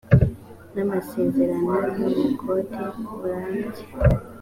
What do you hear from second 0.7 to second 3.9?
n amasezerano y ubukode burambye